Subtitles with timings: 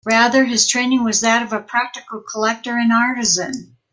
[0.07, 3.77] Rather his training was that of a practical collector and artisan.